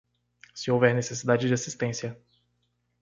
Se 0.55 0.71
houver 0.71 0.95
necessidade 0.95 1.47
de 1.47 1.53
assistência 1.53 2.19